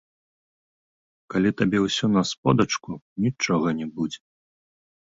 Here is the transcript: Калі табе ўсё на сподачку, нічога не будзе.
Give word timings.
Калі 1.35 1.49
табе 1.61 1.77
ўсё 1.85 2.05
на 2.15 2.21
сподачку, 2.33 2.91
нічога 3.29 3.67
не 3.83 3.87
будзе. 3.97 4.21